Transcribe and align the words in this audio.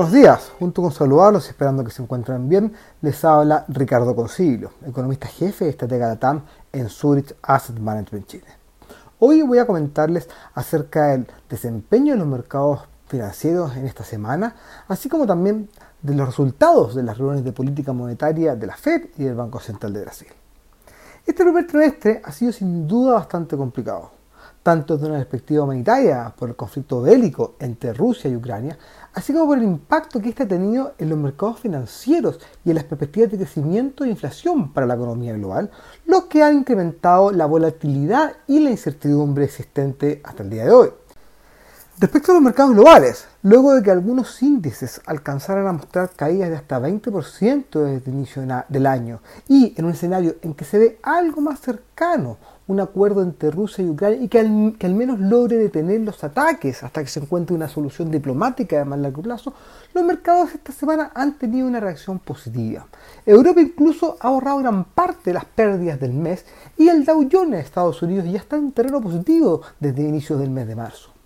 Buenos 0.00 0.14
días, 0.14 0.52
junto 0.58 0.80
con 0.80 0.92
saludarlos 0.92 1.46
esperando 1.46 1.84
que 1.84 1.90
se 1.90 2.02
encuentren 2.02 2.48
bien, 2.48 2.72
les 3.02 3.22
habla 3.22 3.66
Ricardo 3.68 4.16
Concilio, 4.16 4.72
economista 4.86 5.28
jefe 5.28 5.66
de 5.66 5.72
estratega 5.72 6.08
de 6.08 6.16
TAM 6.16 6.40
en 6.72 6.88
Zurich 6.88 7.36
Asset 7.42 7.78
Management 7.78 8.26
Chile. 8.26 8.46
Hoy 9.18 9.42
voy 9.42 9.58
a 9.58 9.66
comentarles 9.66 10.26
acerca 10.54 11.08
del 11.08 11.26
desempeño 11.50 12.14
de 12.14 12.18
los 12.20 12.26
mercados 12.26 12.80
financieros 13.08 13.76
en 13.76 13.84
esta 13.84 14.02
semana, 14.02 14.56
así 14.88 15.10
como 15.10 15.26
también 15.26 15.68
de 16.00 16.14
los 16.14 16.28
resultados 16.28 16.94
de 16.94 17.02
las 17.02 17.18
reuniones 17.18 17.44
de 17.44 17.52
política 17.52 17.92
monetaria 17.92 18.56
de 18.56 18.66
la 18.66 18.76
Fed 18.76 19.10
y 19.18 19.24
del 19.24 19.34
Banco 19.34 19.60
Central 19.60 19.92
de 19.92 20.00
Brasil. 20.00 20.28
Este 21.26 21.44
primer 21.44 21.66
trimestre 21.66 22.22
ha 22.24 22.32
sido 22.32 22.52
sin 22.52 22.88
duda 22.88 23.12
bastante 23.12 23.54
complicado 23.54 24.12
tanto 24.62 24.94
desde 24.94 25.08
una 25.08 25.18
perspectiva 25.18 25.64
humanitaria 25.64 26.34
por 26.36 26.50
el 26.50 26.56
conflicto 26.56 27.00
bélico 27.00 27.54
entre 27.58 27.92
Rusia 27.92 28.30
y 28.30 28.36
Ucrania, 28.36 28.78
así 29.14 29.32
como 29.32 29.46
por 29.46 29.58
el 29.58 29.64
impacto 29.64 30.20
que 30.20 30.28
este 30.28 30.42
ha 30.42 30.48
tenido 30.48 30.94
en 30.98 31.08
los 31.08 31.18
mercados 31.18 31.60
financieros 31.60 32.38
y 32.64 32.70
en 32.70 32.76
las 32.76 32.84
perspectivas 32.84 33.30
de 33.30 33.38
crecimiento 33.38 34.04
e 34.04 34.10
inflación 34.10 34.72
para 34.72 34.86
la 34.86 34.94
economía 34.94 35.32
global, 35.32 35.70
lo 36.06 36.28
que 36.28 36.42
ha 36.42 36.52
incrementado 36.52 37.32
la 37.32 37.46
volatilidad 37.46 38.32
y 38.46 38.60
la 38.60 38.70
incertidumbre 38.70 39.44
existente 39.44 40.20
hasta 40.24 40.42
el 40.42 40.50
día 40.50 40.64
de 40.64 40.70
hoy. 40.70 40.90
Respecto 42.00 42.32
a 42.32 42.34
los 42.36 42.42
mercados 42.42 42.72
globales, 42.72 43.26
luego 43.42 43.74
de 43.74 43.82
que 43.82 43.90
algunos 43.90 44.42
índices 44.42 45.02
alcanzaran 45.04 45.66
a 45.66 45.74
mostrar 45.74 46.08
caídas 46.08 46.48
de 46.48 46.56
hasta 46.56 46.80
20% 46.80 47.78
desde 47.78 48.10
el 48.10 48.16
inicio 48.16 48.42
del 48.70 48.86
año 48.86 49.20
y 49.46 49.74
en 49.76 49.84
un 49.84 49.90
escenario 49.90 50.36
en 50.40 50.54
que 50.54 50.64
se 50.64 50.78
ve 50.78 50.98
algo 51.02 51.42
más 51.42 51.60
cercano 51.60 52.38
un 52.68 52.80
acuerdo 52.80 53.22
entre 53.22 53.50
Rusia 53.50 53.84
y 53.84 53.90
Ucrania 53.90 54.18
y 54.18 54.28
que 54.28 54.38
al, 54.38 54.94
menos 54.94 55.20
logre 55.20 55.58
detener 55.58 56.00
los 56.00 56.24
ataques 56.24 56.82
hasta 56.82 57.02
que 57.02 57.10
se 57.10 57.20
encuentre 57.20 57.54
una 57.54 57.68
solución 57.68 58.10
diplomática 58.10 58.78
de 58.78 58.86
más 58.86 58.98
largo 58.98 59.20
plazo, 59.20 59.52
los 59.92 60.02
mercados 60.02 60.54
esta 60.54 60.72
semana 60.72 61.10
han 61.14 61.36
tenido 61.36 61.68
una 61.68 61.80
reacción 61.80 62.18
positiva. 62.18 62.86
Europa 63.26 63.60
incluso 63.60 64.16
ha 64.20 64.28
ahorrado 64.28 64.60
gran 64.60 64.84
parte 64.84 65.24
de 65.24 65.34
las 65.34 65.44
pérdidas 65.44 66.00
del 66.00 66.14
mes 66.14 66.46
y 66.78 66.88
el 66.88 67.04
Dow 67.04 67.28
Jones 67.30 67.50
de 67.50 67.60
Estados 67.60 68.00
Unidos 68.00 68.24
ya 68.24 68.38
está 68.38 68.56
en 68.56 68.72
terreno 68.72 69.02
positivo 69.02 69.60
desde 69.78 70.00
inicios 70.00 70.40
del 70.40 70.48
mes 70.48 70.66
de 70.66 70.76
marzo. 70.76 71.19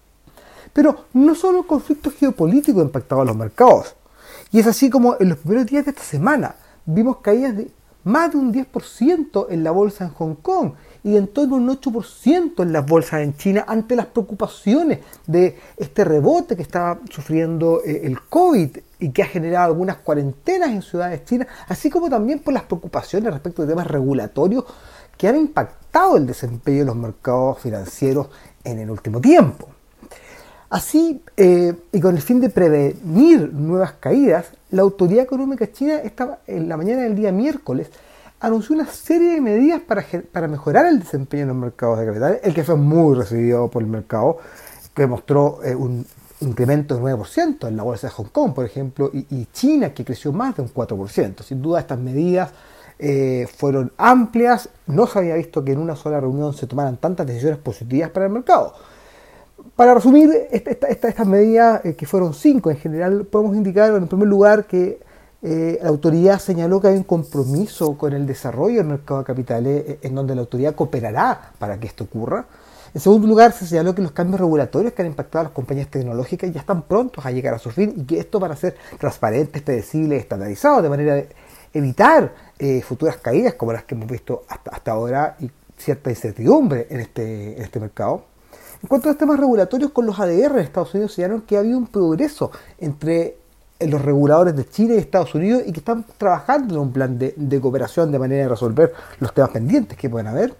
Pero 0.74 1.06
no 1.14 1.34
solo 1.34 1.60
el 1.60 1.66
conflicto 1.66 2.10
geopolítico 2.10 2.80
ha 2.80 2.84
impactado 2.84 3.22
a 3.22 3.24
los 3.24 3.36
mercados, 3.36 3.96
y 4.52 4.60
es 4.60 4.66
así 4.66 4.90
como 4.90 5.16
en 5.18 5.30
los 5.30 5.38
primeros 5.38 5.66
días 5.66 5.86
de 5.86 5.92
esta 5.92 6.02
semana 6.02 6.56
vimos 6.84 7.18
caídas 7.18 7.56
de 7.56 7.70
más 8.04 8.30
de 8.30 8.36
un 8.36 8.52
10% 8.52 9.46
en 9.48 9.64
la 9.64 9.70
bolsa 9.70 10.04
en 10.04 10.10
Hong 10.10 10.34
Kong 10.36 10.72
y 11.02 11.16
en 11.16 11.28
torno 11.28 11.56
a 11.56 11.58
un 11.58 11.68
8% 11.68 12.62
en 12.62 12.72
las 12.72 12.86
bolsas 12.86 13.22
en 13.22 13.36
China 13.36 13.64
ante 13.66 13.96
las 13.96 14.06
preocupaciones 14.06 15.00
de 15.26 15.58
este 15.76 16.04
rebote 16.04 16.54
que 16.54 16.62
está 16.62 16.98
sufriendo 17.10 17.80
eh, 17.84 18.02
el 18.04 18.20
COVID 18.20 18.76
y 19.00 19.10
que 19.10 19.22
ha 19.22 19.26
generado 19.26 19.66
algunas 19.72 19.96
cuarentenas 19.96 20.70
en 20.70 20.82
ciudades 20.82 21.24
chinas, 21.24 21.48
así 21.66 21.90
como 21.90 22.08
también 22.08 22.40
por 22.40 22.54
las 22.54 22.64
preocupaciones 22.64 23.32
respecto 23.32 23.62
de 23.62 23.68
temas 23.68 23.86
regulatorios 23.86 24.64
que 25.16 25.28
han 25.28 25.36
impactado 25.36 26.16
el 26.16 26.26
desempeño 26.26 26.80
de 26.80 26.84
los 26.86 26.96
mercados 26.96 27.58
financieros 27.60 28.28
en 28.64 28.78
el 28.80 28.90
último 28.90 29.20
tiempo. 29.20 29.73
Así, 30.70 31.22
eh, 31.36 31.74
y 31.92 32.00
con 32.00 32.16
el 32.16 32.22
fin 32.22 32.40
de 32.40 32.50
prevenir 32.50 33.52
nuevas 33.52 33.92
caídas, 33.92 34.46
la 34.70 34.82
Autoridad 34.82 35.24
Económica 35.24 35.70
China 35.70 35.98
estaba 35.98 36.38
en 36.46 36.68
la 36.68 36.76
mañana 36.76 37.02
del 37.02 37.14
día 37.14 37.32
miércoles 37.32 37.90
anunció 38.46 38.74
una 38.74 38.86
serie 38.86 39.34
de 39.34 39.40
medidas 39.40 39.80
para, 39.80 40.04
para 40.30 40.48
mejorar 40.48 40.86
el 40.86 41.00
desempeño 41.00 41.42
en 41.42 41.48
los 41.48 41.56
mercados 41.56 41.98
de 41.98 42.06
capitales, 42.06 42.40
el 42.42 42.54
que 42.54 42.64
fue 42.64 42.76
muy 42.76 43.14
recibido 43.14 43.68
por 43.68 43.82
el 43.82 43.88
mercado, 43.88 44.38
que 44.94 45.06
mostró 45.06 45.60
eh, 45.64 45.74
un 45.74 46.06
incremento 46.40 46.94
del 46.94 47.04
9% 47.04 47.68
en 47.68 47.76
la 47.76 47.82
bolsa 47.82 48.08
de 48.08 48.12
Hong 48.12 48.26
Kong, 48.26 48.52
por 48.52 48.66
ejemplo, 48.66 49.10
y, 49.12 49.46
China, 49.52 49.94
que 49.94 50.04
creció 50.04 50.32
más 50.32 50.56
de 50.56 50.62
un 50.62 50.72
4%. 50.72 51.42
Sin 51.42 51.62
duda, 51.62 51.80
estas 51.80 51.98
medidas 51.98 52.50
eh, 52.98 53.48
fueron 53.56 53.92
amplias, 53.96 54.68
no 54.86 55.06
se 55.06 55.20
había 55.20 55.36
visto 55.36 55.64
que 55.64 55.72
en 55.72 55.78
una 55.78 55.96
sola 55.96 56.20
reunión 56.20 56.52
se 56.52 56.66
tomaran 56.66 56.98
tantas 56.98 57.26
decisiones 57.26 57.58
positivas 57.58 58.10
para 58.10 58.26
el 58.26 58.32
mercado. 58.32 58.74
Para 59.76 59.92
resumir 59.94 60.30
estas 60.52 61.26
medidas, 61.26 61.84
eh, 61.84 61.94
que 61.94 62.06
fueron 62.06 62.32
cinco 62.32 62.70
en 62.70 62.76
general, 62.76 63.26
podemos 63.26 63.56
indicar 63.56 63.92
en 63.92 64.06
primer 64.06 64.28
lugar 64.28 64.66
que 64.66 65.00
eh, 65.42 65.80
la 65.82 65.88
autoridad 65.88 66.38
señaló 66.38 66.80
que 66.80 66.88
hay 66.88 66.96
un 66.96 67.02
compromiso 67.02 67.98
con 67.98 68.12
el 68.12 68.24
desarrollo 68.24 68.76
del 68.76 68.86
mercado 68.86 69.20
de 69.20 69.26
capitales 69.26 69.84
eh, 69.86 69.98
en 70.02 70.14
donde 70.14 70.36
la 70.36 70.42
autoridad 70.42 70.76
cooperará 70.76 71.52
para 71.58 71.78
que 71.80 71.88
esto 71.88 72.04
ocurra. 72.04 72.46
En 72.94 73.00
segundo 73.00 73.26
lugar, 73.26 73.52
se 73.52 73.66
señaló 73.66 73.96
que 73.96 74.02
los 74.02 74.12
cambios 74.12 74.38
regulatorios 74.38 74.92
que 74.92 75.02
han 75.02 75.08
impactado 75.08 75.40
a 75.40 75.44
las 75.44 75.52
compañías 75.52 75.88
tecnológicas 75.88 76.52
ya 76.52 76.60
están 76.60 76.82
prontos 76.82 77.26
a 77.26 77.32
llegar 77.32 77.54
a 77.54 77.58
su 77.58 77.70
fin 77.72 77.94
y 77.96 78.04
que 78.04 78.20
esto 78.20 78.38
van 78.38 78.52
a 78.52 78.56
ser 78.56 78.76
transparentes, 79.00 79.60
predecibles, 79.60 80.20
estandarizados, 80.20 80.84
de 80.84 80.88
manera 80.88 81.14
de 81.16 81.28
evitar 81.72 82.32
futuras 82.84 83.16
caídas 83.16 83.54
como 83.54 83.72
las 83.72 83.82
que 83.82 83.96
hemos 83.96 84.06
visto 84.06 84.44
hasta, 84.48 84.92
ahora 84.92 85.36
y 85.40 85.50
cierta 85.76 86.10
incertidumbre 86.10 86.86
en 86.88 87.00
este, 87.00 87.56
en 87.56 87.64
este 87.64 87.80
mercado. 87.80 88.33
En 88.84 88.88
cuanto 88.88 89.08
a 89.08 89.12
los 89.12 89.18
temas 89.18 89.40
regulatorios 89.40 89.92
con 89.92 90.04
los 90.04 90.20
ADR, 90.20 90.58
Estados 90.58 90.92
Unidos 90.92 91.14
señalaron 91.14 91.40
que 91.40 91.56
había 91.56 91.74
un 91.74 91.86
progreso 91.86 92.50
entre 92.76 93.38
los 93.80 94.02
reguladores 94.02 94.54
de 94.54 94.68
Chile 94.68 94.96
y 94.96 94.98
Estados 94.98 95.34
Unidos 95.34 95.62
y 95.64 95.72
que 95.72 95.78
están 95.78 96.04
trabajando 96.18 96.74
en 96.74 96.80
un 96.82 96.92
plan 96.92 97.18
de, 97.18 97.60
cooperación 97.62 98.12
de 98.12 98.18
manera 98.18 98.42
de 98.42 98.48
resolver 98.50 98.92
los 99.20 99.32
temas 99.32 99.52
pendientes 99.52 99.96
que 99.96 100.10
pueden 100.10 100.26
haber. 100.26 100.54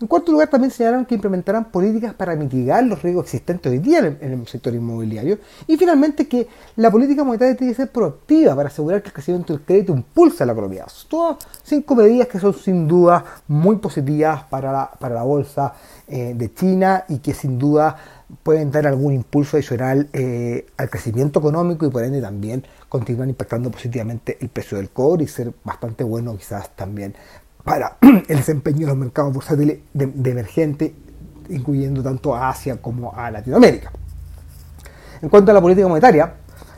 En 0.00 0.06
cuarto 0.06 0.30
lugar, 0.30 0.48
también 0.48 0.70
señalaron 0.70 1.04
que 1.04 1.16
implementarán 1.16 1.72
políticas 1.72 2.14
para 2.14 2.36
mitigar 2.36 2.84
los 2.84 3.02
riesgos 3.02 3.24
existentes 3.24 3.70
hoy 3.70 3.78
día 3.78 3.98
en, 3.98 4.18
el 4.20 4.46
sector 4.46 4.72
inmobiliario. 4.72 5.38
Y 5.66 5.76
finalmente, 5.76 6.28
que 6.28 6.46
la 6.76 6.90
política 6.90 7.24
monetaria 7.24 7.56
tiene 7.56 7.72
que 7.72 7.76
ser 7.78 7.90
proactiva 7.90 8.54
para 8.54 8.68
asegurar 8.68 9.02
que 9.02 9.08
el 9.08 9.12
crecimiento 9.12 9.52
del 9.52 9.62
crédito 9.62 9.92
impulsa 9.92 10.46
la 10.46 10.52
economía. 10.52 10.86
Todas 11.08 11.38
cinco 11.64 11.96
medidas 11.96 12.28
que 12.28 12.38
son 12.38 12.54
sin 12.54 12.86
duda 12.86 13.24
muy 13.48 13.76
positivas 13.76 14.44
para 14.44 14.70
la, 14.70 14.90
para 14.90 15.16
la 15.16 15.24
bolsa 15.24 15.74
eh, 16.06 16.32
de 16.34 16.54
China 16.54 17.04
y 17.08 17.18
que 17.18 17.34
sin 17.34 17.58
duda 17.58 17.96
pueden 18.42 18.70
dar 18.70 18.86
algún 18.86 19.14
impulso 19.14 19.56
adicional 19.56 20.08
eh, 20.12 20.66
al 20.76 20.90
crecimiento 20.90 21.40
económico 21.40 21.86
y 21.86 21.90
por 21.90 22.04
ende 22.04 22.20
también 22.20 22.64
continúan 22.88 23.30
impactando 23.30 23.70
positivamente 23.70 24.36
el 24.40 24.50
precio 24.50 24.76
del 24.76 24.90
cobre 24.90 25.24
y 25.24 25.28
ser 25.28 25.52
bastante 25.64 26.04
bueno 26.04 26.36
quizás 26.36 26.74
también 26.76 27.14
para 27.68 27.96
el 28.00 28.36
desempeño 28.36 28.80
de 28.80 28.86
los 28.86 28.96
mercados 28.96 29.32
bursátiles 29.32 29.78
de, 29.92 30.06
de 30.06 30.30
emergente, 30.30 30.94
incluyendo 31.50 32.02
tanto 32.02 32.34
a 32.34 32.48
Asia 32.48 32.80
como 32.80 33.14
a 33.14 33.30
Latinoamérica. 33.30 33.92
En 35.20 35.28
cuanto 35.28 35.50
a 35.50 35.54
la 35.54 35.60
política 35.60 35.86
monetaria, 35.88 36.34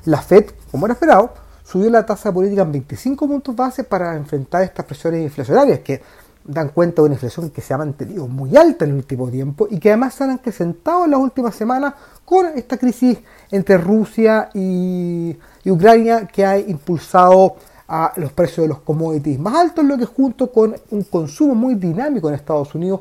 la 0.07 0.21
Fed, 0.21 0.47
como 0.71 0.87
era 0.87 0.95
esperado, 0.95 1.33
subió 1.63 1.91
la 1.91 2.05
tasa 2.05 2.33
política 2.33 2.63
en 2.63 2.73
25 2.73 3.29
puntos 3.29 3.55
base 3.55 3.85
para 3.85 4.17
enfrentar 4.17 4.63
estas 4.63 4.85
presiones 4.85 5.23
inflacionarias 5.23 5.81
que 5.81 6.03
dan 6.45 6.71
cuenta 6.71 7.03
de 7.03 7.07
una 7.07 7.15
inflación 7.15 7.51
que 7.51 7.61
se 7.61 7.75
ha 7.75 7.79
mantenido 7.79 8.27
muy 8.27 8.57
alta 8.57 8.85
en 8.85 8.93
el 8.93 8.97
último 8.97 9.29
tiempo 9.29 9.69
y 9.71 9.79
que 9.79 9.91
además 9.91 10.15
se 10.15 10.25
han 10.25 10.31
acrecentado 10.31 11.05
en 11.05 11.13
las 11.13 11.21
últimas 11.21 11.55
semanas 11.55 11.95
con 12.25 12.47
esta 12.47 12.77
crisis 12.77 13.19
entre 13.51 13.79
Rusia 13.79 14.49
y, 14.55 15.37
Ucrania 15.67 16.27
que 16.27 16.45
ha 16.45 16.59
impulsado 16.59 17.57
a 17.93 18.13
los 18.17 18.33
precios 18.33 18.65
de 18.65 18.69
los 18.69 18.79
commodities 18.79 19.39
más 19.41 19.55
altos, 19.55 19.85
lo 19.85 19.99
que 19.99 20.07
junto 20.07 20.53
con 20.53 20.77
un 20.91 21.03
consumo 21.03 21.57
muy 21.57 21.75
dinámico 21.75 22.29
en 22.29 22.37
Estados 22.37 22.73
Unidos 22.77 23.01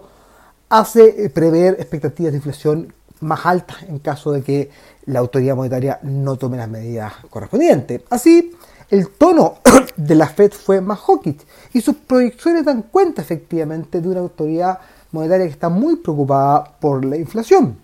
hace 0.67 1.25
eh, 1.25 1.29
prever 1.29 1.75
expectativas 1.79 2.31
de 2.31 2.37
inflación 2.37 2.93
más 3.21 3.45
altas 3.45 3.83
en 3.83 3.99
caso 3.99 4.31
de 4.31 4.41
que 4.41 4.71
la 5.05 5.19
autoridad 5.19 5.55
monetaria 5.55 5.99
no 6.01 6.37
tome 6.37 6.57
las 6.57 6.67
medidas 6.67 7.13
correspondientes. 7.29 8.01
Así, 8.09 8.51
el 8.89 9.09
tono 9.09 9.59
de 9.95 10.15
la 10.15 10.27
Fed 10.27 10.53
fue 10.53 10.81
más 10.81 10.99
hawkish 11.01 11.37
y 11.73 11.81
sus 11.81 11.95
proyecciones 11.95 12.65
dan 12.65 12.81
cuenta 12.81 13.21
efectivamente 13.21 14.01
de 14.01 14.09
una 14.09 14.21
autoridad 14.21 14.79
monetaria 15.11 15.45
que 15.45 15.53
está 15.53 15.69
muy 15.69 15.97
preocupada 15.97 16.63
por 16.79 17.05
la 17.05 17.15
inflación. 17.15 17.77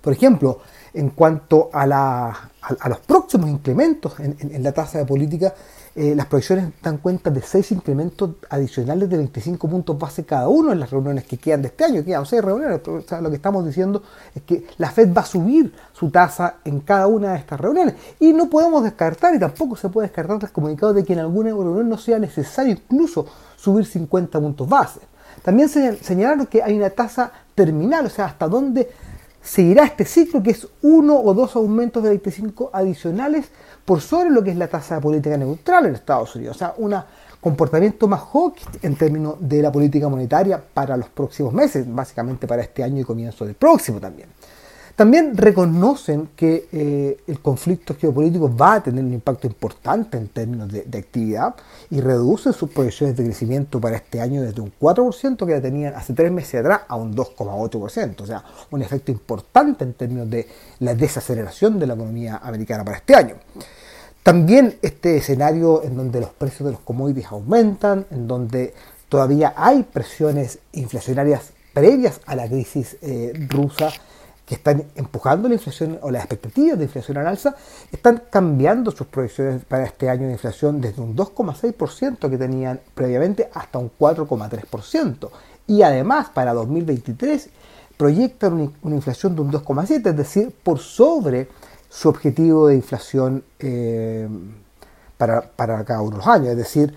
Por 0.00 0.12
ejemplo, 0.12 0.60
en 0.92 1.10
cuanto 1.10 1.70
a, 1.72 1.86
los 2.88 2.98
próximos 3.06 3.48
incrementos 3.48 4.18
en, 4.18 4.62
la 4.62 4.72
tasa 4.72 4.98
de 4.98 5.06
política, 5.06 5.54
eh, 5.96 6.14
las 6.14 6.26
proyecciones 6.26 6.68
dan 6.80 6.98
cuenta 6.98 7.30
de 7.30 7.42
seis 7.42 7.72
incrementos 7.72 8.30
adicionales 8.48 9.10
de 9.10 9.16
25 9.16 9.68
puntos 9.68 9.98
base 9.98 10.24
cada 10.24 10.48
uno 10.48 10.70
en 10.70 10.78
las 10.78 10.90
reuniones 10.90 11.24
que 11.24 11.36
quedan 11.36 11.62
de 11.62 11.68
este 11.68 11.84
año. 11.84 12.04
Quedan 12.04 12.24
seis 12.26 12.42
reuniones. 12.42 12.80
lo 12.86 13.30
que 13.30 13.36
estamos 13.36 13.66
diciendo 13.66 14.02
es 14.34 14.42
que 14.42 14.66
la 14.78 14.90
Fed 14.90 15.12
va 15.12 15.22
a 15.22 15.26
subir 15.26 15.74
su 15.92 16.10
tasa 16.10 16.56
en 16.64 16.80
cada 16.80 17.08
una 17.08 17.32
de 17.32 17.38
estas 17.38 17.60
reuniones. 17.60 17.94
Y 18.20 18.32
no 18.32 18.48
podemos 18.48 18.84
descartar, 18.84 19.34
y 19.34 19.40
tampoco 19.40 19.74
se 19.74 19.88
puede 19.88 20.06
descartar 20.06 20.38
el 20.40 20.52
comunicado 20.52 20.92
de 20.92 21.04
que 21.04 21.12
en 21.12 21.18
alguna 21.18 21.50
reunión 21.50 21.88
no 21.88 21.98
sea 21.98 22.20
necesario 22.20 22.72
incluso 22.72 23.26
subir 23.56 23.84
50 23.84 24.38
puntos 24.38 24.68
base. 24.68 25.00
También 25.42 25.68
señalaron 25.68 26.46
que 26.46 26.62
hay 26.62 26.76
una 26.76 26.90
tasa 26.90 27.32
terminal, 27.54 28.06
o 28.06 28.10
sea, 28.10 28.26
hasta 28.26 28.46
dónde 28.46 28.90
seguirá 29.42 29.84
este 29.84 30.04
ciclo, 30.04 30.42
que 30.42 30.50
es 30.50 30.66
uno 30.82 31.18
o 31.18 31.34
dos 31.34 31.56
aumentos 31.56 32.02
de 32.02 32.10
25 32.10 32.70
adicionales 32.72 33.50
por 33.84 34.00
sobre 34.00 34.30
lo 34.30 34.42
que 34.42 34.50
es 34.50 34.56
la 34.56 34.68
tasa 34.68 35.00
política 35.00 35.36
neutral 35.36 35.86
en 35.86 35.94
Estados 35.94 36.34
Unidos. 36.36 36.56
O 36.56 36.58
sea, 36.58 36.74
un 36.78 36.94
comportamiento 37.40 38.06
más 38.06 38.20
hawkish 38.20 38.66
en 38.82 38.96
términos 38.96 39.36
de 39.40 39.62
la 39.62 39.72
política 39.72 40.08
monetaria 40.08 40.62
para 40.74 40.96
los 40.96 41.08
próximos 41.08 41.52
meses, 41.52 41.86
básicamente 41.92 42.46
para 42.46 42.62
este 42.62 42.82
año 42.82 43.00
y 43.00 43.04
comienzo 43.04 43.44
del 43.44 43.54
próximo 43.54 43.98
también. 43.98 44.28
También 45.00 45.34
reconocen 45.34 46.28
que 46.36 46.68
eh, 46.70 47.20
el 47.26 47.40
conflicto 47.40 47.96
geopolítico 47.98 48.54
va 48.54 48.74
a 48.74 48.82
tener 48.82 49.02
un 49.02 49.14
impacto 49.14 49.46
importante 49.46 50.18
en 50.18 50.28
términos 50.28 50.70
de, 50.70 50.98
actividad 50.98 51.54
y 51.88 52.02
reducen 52.02 52.52
sus 52.52 52.68
proyecciones 52.68 53.16
de 53.16 53.24
crecimiento 53.24 53.80
para 53.80 53.96
este 53.96 54.20
año 54.20 54.42
desde 54.42 54.60
un 54.60 54.70
4% 54.78 55.46
que 55.46 55.52
ya 55.52 55.60
tenían 55.62 55.94
hace 55.94 56.12
tres 56.12 56.30
meses 56.30 56.60
atrás 56.60 56.82
a 56.86 56.96
un 56.96 57.16
2,8%. 57.16 58.20
O 58.20 58.26
sea, 58.26 58.44
un 58.70 58.82
efecto 58.82 59.10
importante 59.10 59.84
en 59.84 59.94
términos 59.94 60.28
de 60.28 60.46
la 60.80 60.94
desaceleración 60.94 61.78
de 61.78 61.86
la 61.86 61.94
economía 61.94 62.36
americana 62.36 62.84
para 62.84 62.98
este 62.98 63.14
año. 63.14 63.36
También 64.22 64.76
este 64.82 65.16
escenario 65.16 65.82
en 65.82 65.96
donde 65.96 66.20
los 66.20 66.28
precios 66.28 66.66
de 66.66 66.72
los 66.72 66.80
commodities 66.82 67.28
aumentan, 67.28 68.04
en 68.10 68.28
donde 68.28 68.74
todavía 69.08 69.54
hay 69.56 69.82
presiones 69.82 70.58
inflacionarias 70.72 71.54
previas 71.72 72.20
a 72.26 72.36
la 72.36 72.46
crisis 72.46 72.98
eh, 73.00 73.32
rusa 73.48 73.90
que 74.50 74.56
están 74.56 74.82
empujando 74.96 75.46
la 75.46 75.54
inflación 75.54 76.00
o 76.02 76.10
las 76.10 76.24
expectativas 76.24 76.76
de 76.76 76.86
inflación 76.86 77.18
al 77.18 77.28
alza, 77.28 77.54
están 77.92 78.24
cambiando 78.30 78.90
sus 78.90 79.06
proyecciones 79.06 79.64
para 79.64 79.84
este 79.84 80.10
año 80.10 80.26
de 80.26 80.32
inflación 80.32 80.80
desde 80.80 81.00
un 81.00 81.14
2,6% 81.14 82.28
que 82.28 82.36
tenían 82.36 82.80
previamente 82.92 83.48
hasta 83.54 83.78
un 83.78 83.92
4,3%. 83.96 85.30
Y 85.68 85.82
además 85.82 86.30
para 86.34 86.52
2023 86.52 87.48
proyectan 87.96 88.72
una 88.82 88.96
inflación 88.96 89.36
de 89.36 89.42
un 89.42 89.52
2,7%, 89.52 90.10
es 90.10 90.16
decir, 90.16 90.52
por 90.64 90.80
sobre 90.80 91.46
su 91.88 92.08
objetivo 92.08 92.66
de 92.66 92.74
inflación 92.74 93.44
eh, 93.60 94.28
para, 95.16 95.42
para 95.42 95.84
cada 95.84 96.00
uno 96.00 96.10
de 96.10 96.16
los 96.16 96.26
años. 96.26 96.48
Es 96.48 96.56
decir, 96.56 96.92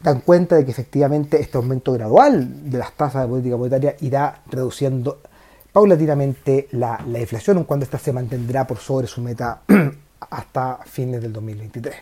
dan 0.00 0.20
cuenta 0.20 0.54
de 0.54 0.64
que 0.64 0.70
efectivamente 0.70 1.40
este 1.40 1.56
aumento 1.56 1.92
gradual 1.94 2.70
de 2.70 2.78
las 2.78 2.92
tasas 2.92 3.22
de 3.22 3.28
política 3.28 3.56
monetaria 3.56 3.96
irá 3.98 4.42
reduciendo 4.46 5.18
paulatinamente 5.74 6.68
la, 6.70 7.00
inflación, 7.18 7.64
cuando 7.64 7.82
ésta 7.82 7.98
se 7.98 8.12
mantendrá 8.12 8.64
por 8.64 8.78
sobre 8.78 9.08
su 9.08 9.20
meta 9.20 9.62
hasta 10.30 10.78
fines 10.86 11.20
del 11.20 11.32
2023. 11.32 11.94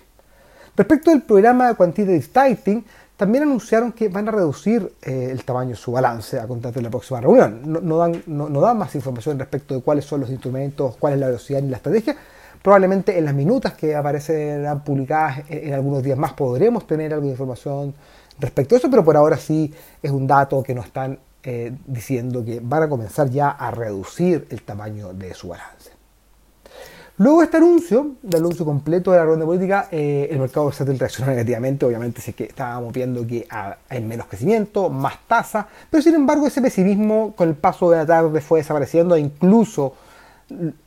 Respecto 0.77 1.11
del 1.11 1.23
programa 1.23 1.73
Quantitative 1.73 2.21
Tightening, 2.21 2.85
también 3.17 3.45
anunciaron 3.45 3.93
que 3.93 4.11
van 4.11 4.29
a 4.29 4.31
reducir 4.31 4.93
eh, 5.01 5.29
el 5.31 5.43
tamaño 5.45 5.71
de 5.71 5.77
su 5.77 5.91
balance 5.91 6.39
a 6.39 6.47
contar 6.47 6.75
de 6.75 6.83
la 6.83 6.91
próxima 6.91 7.23
reunión. 7.23 7.63
No, 7.65 7.97
dan, 7.97 8.23
no, 8.27 8.61
dan, 8.61 8.77
más 8.77 8.95
información 8.95 9.39
respecto 9.39 9.75
de 9.75 9.81
cuáles 9.81 10.05
son 10.05 10.21
los 10.21 10.29
instrumentos, 10.29 10.97
cuál 10.99 11.15
es 11.15 11.21
la 11.21 11.29
velocidad 11.29 11.63
ni 11.63 11.71
la 11.71 11.79
estrategia. 11.79 12.15
Probablemente 12.61 13.17
en 13.17 13.25
las 13.25 13.35
minutas 13.35 13.73
que 13.73 13.97
aparecerán 13.97 14.85
publicadas 14.85 15.45
en, 15.49 15.73
algunos 15.73 16.03
días 16.03 16.19
más 16.19 16.35
podremos 16.35 16.87
tener 16.87 17.15
algo 17.15 17.25
de 17.25 17.33
información 17.33 17.95
respecto 18.39 18.75
a 18.75 18.79
eso, 18.79 18.91
pero 18.91 19.03
por 19.03 19.17
ahora 19.17 19.39
sí 19.39 19.73
es 20.03 20.11
un 20.11 20.27
dato 20.27 20.63
que 20.63 20.75
no 20.75 20.83
están 20.83 21.19
eh, 21.44 21.77
diciendo 21.87 22.44
que 22.44 22.61
van 22.62 22.85
a 22.85 22.89
comenzar 22.89 23.29
ya 23.29 23.50
a 23.50 23.71
reducir 23.73 24.47
el 24.50 24.62
tamaño 24.62 25.12
de 25.12 25.35
su 25.35 25.49
balance. 25.49 25.91
Luego 27.19 27.41
de 27.41 27.44
este 27.44 27.56
anuncio, 27.56 28.12
del 28.23 28.41
anuncio 28.41 28.65
completo 28.65 29.11
de 29.12 29.19
la 29.19 29.25
ronda 29.25 29.44
política, 29.44 29.89
eh, 29.91 30.29
el 30.31 30.39
mercado 30.39 30.67
bursátil 30.67 30.99
reaccionó 30.99 31.31
negativamente, 31.31 31.85
obviamente 31.85 32.21
sé 32.21 32.33
que 32.33 32.44
estábamos 32.44 32.93
viendo 32.93 33.27
que 33.27 33.47
hay 33.50 34.00
menos 34.03 34.27
crecimiento, 34.27 34.89
más 34.89 35.19
tasa, 35.27 35.67
pero 35.91 36.03
sin 36.03 36.15
embargo 36.15 36.47
ese 36.47 36.62
pesimismo 36.62 37.35
con 37.37 37.49
el 37.49 37.55
paso 37.55 37.91
de 37.91 37.99
la 37.99 38.06
tarde 38.06 38.41
fue 38.41 38.61
desapareciendo 38.61 39.15
e 39.17 39.21
incluso 39.21 39.94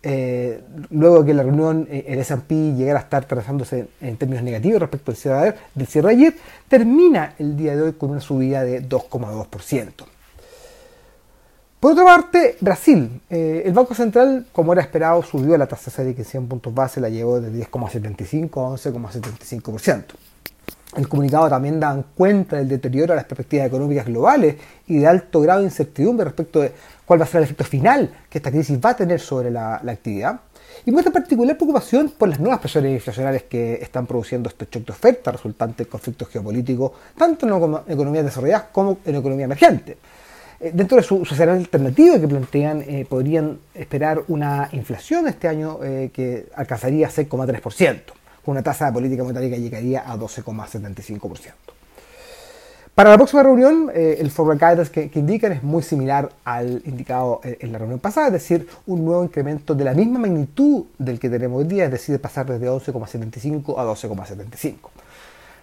eh, 0.03 0.61
luego 0.89 1.21
de 1.21 1.25
que 1.27 1.33
la 1.33 1.43
reunión, 1.43 1.87
el 1.91 2.19
S&P 2.19 2.73
llegara 2.75 2.99
a 2.99 3.03
estar 3.03 3.25
trazándose 3.25 3.87
en 4.01 4.17
términos 4.17 4.43
negativos 4.43 4.79
respecto 4.79 5.11
al 5.11 5.17
cierre, 5.17 5.55
del 5.75 5.87
cierre 5.87 6.07
de 6.09 6.13
ayer, 6.15 6.35
termina 6.67 7.35
el 7.39 7.55
día 7.55 7.75
de 7.75 7.81
hoy 7.81 7.93
con 7.93 8.11
una 8.11 8.21
subida 8.21 8.63
de 8.63 8.87
2,2%. 8.87 10.14
Por 11.85 11.91
otra 11.91 12.03
parte, 12.03 12.57
Brasil. 12.61 13.21
Eh, 13.29 13.61
el 13.63 13.71
Banco 13.71 13.93
Central, 13.93 14.47
como 14.51 14.73
era 14.73 14.81
esperado, 14.81 15.21
subió 15.21 15.55
la 15.55 15.67
tasa 15.67 15.91
Selic 15.91 16.17
en 16.17 16.25
100 16.25 16.47
puntos 16.47 16.73
base, 16.73 16.99
la 16.99 17.09
llevó 17.09 17.39
de 17.39 17.51
10,75 17.51 18.43
a 18.57 18.75
11,75%. 18.75 20.03
El 20.97 21.07
comunicado 21.07 21.47
también 21.47 21.79
da 21.79 22.03
cuenta 22.15 22.55
del 22.55 22.69
deterioro 22.69 23.13
de 23.13 23.17
las 23.17 23.25
perspectivas 23.25 23.67
económicas 23.67 24.07
globales 24.07 24.55
y 24.87 24.97
de 24.97 25.05
alto 25.05 25.41
grado 25.41 25.59
de 25.59 25.65
incertidumbre 25.65 26.25
respecto 26.25 26.59
de 26.59 26.71
cuál 27.05 27.21
va 27.21 27.25
a 27.25 27.27
ser 27.27 27.41
el 27.41 27.43
efecto 27.43 27.63
final 27.65 28.09
que 28.31 28.39
esta 28.39 28.49
crisis 28.49 28.79
va 28.83 28.89
a 28.89 28.95
tener 28.95 29.19
sobre 29.19 29.51
la, 29.51 29.75
actividad. 29.75 30.39
Y 30.87 30.91
muestra 30.91 31.13
particular 31.13 31.55
preocupación 31.55 32.11
por 32.17 32.29
las 32.29 32.39
nuevas 32.39 32.61
presiones 32.61 32.93
inflacionarias 32.93 33.43
que 33.43 33.75
están 33.75 34.07
produciendo 34.07 34.49
este 34.49 34.65
shock 34.71 34.87
de 34.87 34.91
oferta 34.91 35.31
resultante 35.31 35.83
del 35.83 35.91
conflicto 35.91 36.25
geopolítico, 36.25 36.93
tanto 37.15 37.45
en 37.45 37.93
economías 37.93 38.25
desarrolladas 38.25 38.69
como 38.71 38.97
en 39.05 39.15
economía 39.17 39.45
emergente. 39.45 39.97
Eh, 40.65 40.71
dentro 40.73 40.97
de 40.97 41.03
su, 41.03 41.21
escenario 41.21 41.53
alternativo 41.53 42.19
que 42.19 42.27
plantean, 42.27 42.81
eh, 42.87 43.05
podrían 43.07 43.59
esperar 43.75 44.23
una 44.29 44.67
inflación 44.71 45.27
este 45.27 45.47
año 45.47 45.77
eh, 45.83 46.09
que 46.11 46.47
alcanzaría 46.55 47.07
6,3%, 47.07 48.01
con 48.43 48.53
una 48.53 48.63
tasa 48.63 48.87
de 48.87 48.93
política 48.93 49.21
monetaria 49.21 49.51
que 49.51 49.61
llegaría 49.61 50.11
a 50.11 50.17
12,75%. 50.17 51.51
Para 52.95 53.11
la 53.11 53.17
próxima 53.17 53.43
reunión, 53.43 53.91
el 53.93 54.31
forward 54.31 54.57
guidance 54.57 54.89
que, 54.89 55.19
indican 55.19 55.51
es 55.51 55.61
muy 55.61 55.83
similar 55.83 56.29
al 56.45 56.81
indicado 56.85 57.41
en, 57.43 57.73
la 57.73 57.77
reunión 57.77 57.99
pasada, 57.99 58.27
es 58.27 58.33
decir, 58.33 58.69
un 58.87 59.03
nuevo 59.03 59.21
incremento 59.21 59.75
de 59.75 59.83
la 59.83 59.93
misma 59.93 60.17
magnitud 60.17 60.85
del 60.97 61.19
que 61.19 61.29
tenemos 61.29 61.59
hoy 61.61 61.67
día, 61.67 61.85
es 61.85 61.91
decir, 61.91 62.21
pasar 62.21 62.45
desde 62.45 62.69
11,75 62.69 63.75
a 63.77 63.83
12,75. 63.83 64.75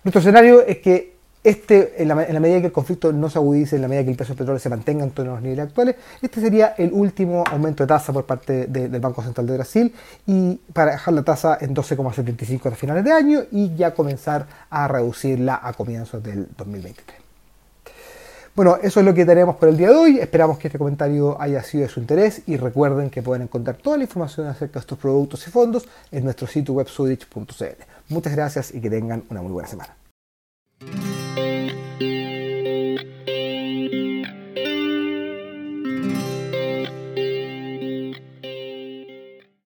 Nuestro 0.04 0.20
escenario 0.20 0.60
es 0.60 0.76
que 0.78 1.14
este, 1.44 2.00
en 2.00 2.08
la, 2.08 2.14
medida 2.14 2.60
que 2.60 2.66
el 2.66 2.72
conflicto 2.72 3.12
no 3.12 3.28
se 3.28 3.38
agudice, 3.38 3.76
en 3.76 3.82
la 3.82 3.88
medida 3.88 4.04
que 4.04 4.10
el 4.10 4.16
precio 4.16 4.34
del 4.34 4.38
petróleo 4.38 4.60
se 4.60 4.68
mantenga 4.68 5.04
en 5.04 5.10
torno 5.10 5.32
a 5.32 5.34
los 5.34 5.42
niveles 5.42 5.66
actuales, 5.66 5.96
este 6.20 6.40
sería 6.40 6.74
el 6.78 6.92
último 6.92 7.42
aumento 7.50 7.82
de 7.82 7.88
tasa 7.88 8.12
por 8.12 8.24
parte 8.24 8.66
del 8.66 9.00
Banco 9.00 9.22
Central 9.22 9.46
de 9.46 9.54
Brasil 9.54 9.94
y 10.26 10.60
para 10.72 10.92
dejar 10.92 11.14
la 11.14 11.22
tasa 11.22 11.58
en 11.60 11.74
12,75 11.74 12.66
a 12.66 12.70
finales 12.76 13.04
de 13.04 13.12
año 13.12 13.40
y 13.50 13.74
ya 13.74 13.92
comenzar 13.92 14.46
a 14.70 14.86
reducirla 14.86 15.60
a 15.62 15.72
comienzos 15.72 16.22
del 16.22 16.46
2023. 16.56 17.22
Bueno, 18.54 18.76
eso 18.82 19.00
es 19.00 19.06
lo 19.06 19.14
que 19.14 19.24
tenemos 19.24 19.56
por 19.56 19.70
el 19.70 19.78
día 19.78 19.88
de 19.88 19.94
hoy. 19.94 20.18
Esperamos 20.18 20.58
que 20.58 20.68
este 20.68 20.76
comentario 20.76 21.40
haya 21.40 21.62
sido 21.62 21.84
de 21.84 21.88
su 21.88 22.00
interés 22.00 22.42
y 22.46 22.58
recuerden 22.58 23.08
que 23.08 23.22
pueden 23.22 23.44
encontrar 23.44 23.76
toda 23.76 23.96
la 23.96 24.04
información 24.04 24.46
acerca 24.46 24.74
de 24.74 24.80
estos 24.80 24.98
productos 24.98 25.46
y 25.48 25.50
fondos 25.50 25.88
en 26.10 26.22
nuestro 26.22 26.46
sitio 26.46 26.74
web. 26.74 26.86
Muchas 28.10 28.36
gracias 28.36 28.74
y 28.74 28.80
que 28.80 28.90
tengan 28.90 29.24
una 29.30 29.40
muy 29.40 29.52
buena 29.52 29.68
semana. 29.68 30.01